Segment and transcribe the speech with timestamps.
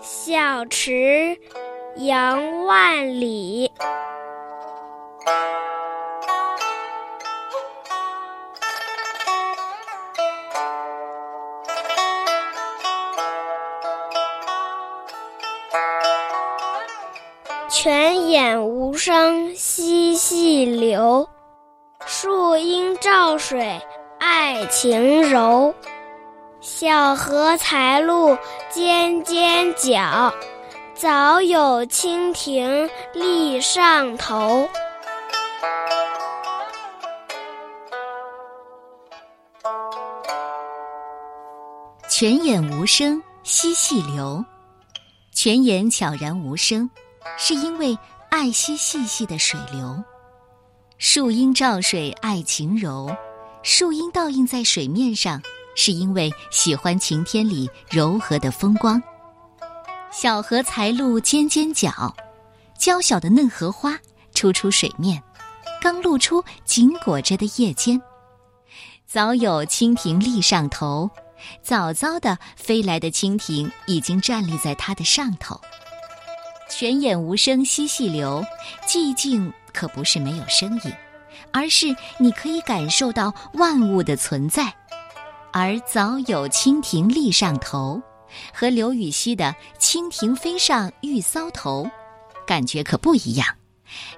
[0.00, 1.38] 小池
[1.96, 3.70] 杨万里。
[17.84, 21.28] 泉眼无声惜细流，
[22.06, 23.78] 树阴照水
[24.18, 25.74] 爱晴柔。
[26.62, 28.38] 小荷才露
[28.70, 30.32] 尖尖角，
[30.94, 34.66] 早有蜻蜓立上头。
[42.08, 44.42] 泉眼无声惜细流，
[45.34, 46.88] 泉眼悄然无声，
[47.38, 47.98] 是因为
[48.30, 50.02] 爱惜细细的水流。
[50.98, 53.14] 树阴照水爱晴柔，
[53.62, 55.40] 树阴倒映在水面上。
[55.76, 59.02] 是因为喜欢晴天里柔和的风光。
[60.12, 62.14] 小荷才露尖尖角，
[62.78, 63.98] 娇小的嫩荷花
[64.32, 65.20] 初出水面，
[65.82, 68.00] 刚露出紧裹着的叶尖。
[69.04, 71.10] 早有蜻蜓立上头，
[71.60, 75.60] 早早的飞来的蜻蜓已经站立在它的上头。
[76.68, 78.44] 泉眼无声惜细流，
[78.86, 80.92] 寂静可不是没有声音，
[81.52, 84.72] 而是你可以感受到万物的存在。
[85.52, 88.02] 而早有蜻蜓立上头，
[88.52, 91.88] 和刘禹锡的“蜻蜓飞上玉搔头”，
[92.44, 93.46] 感觉可不一样。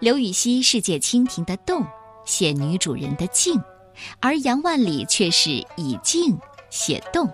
[0.00, 1.84] 刘禹锡是借蜻蜓的动
[2.24, 3.60] 写女主人的静，
[4.20, 6.38] 而杨万里却是以静
[6.70, 7.30] 写动。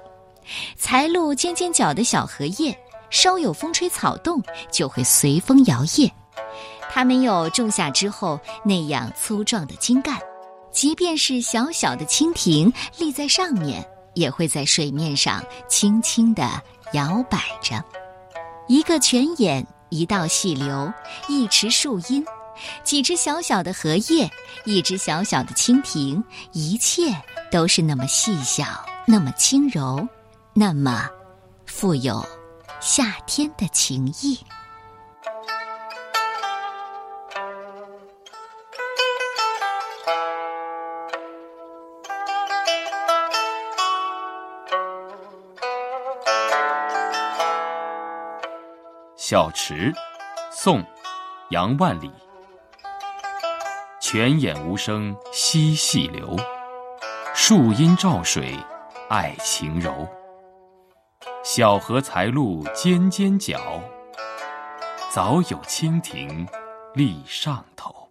[0.77, 2.77] 才露尖尖角的小荷叶，
[3.13, 6.11] 稍有风吹草动，就会随风摇曳。
[6.91, 10.19] 它没有种下之后那样粗壮的茎干，
[10.73, 13.89] 即便是小小的蜻蜓立在上面。
[14.15, 17.83] 也会在水面上轻轻地摇摆着，
[18.69, 20.93] 一个泉眼，一道细流，
[21.29, 22.23] 一池树荫，
[22.85, 24.31] 几只小小的荷叶，
[24.67, 26.23] 一只小小的蜻蜓，
[26.53, 27.05] 一切
[27.51, 28.67] 都是那么细小，
[29.07, 30.07] 那么轻柔，
[30.53, 31.09] 那么
[31.65, 32.23] 富有
[32.83, 34.45] 夏天的情意。
[49.15, 49.93] 小池，
[50.51, 50.85] 宋，
[51.51, 52.11] 杨万里。
[54.01, 56.37] 泉眼无声惜细流，
[57.33, 58.59] 树阴照水
[59.09, 60.05] 爱晴柔。
[61.45, 63.59] 小荷才露尖尖角，
[65.11, 66.47] 早有蜻蜓
[66.95, 68.02] 立上头。